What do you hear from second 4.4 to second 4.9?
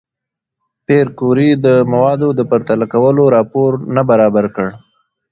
کړ؟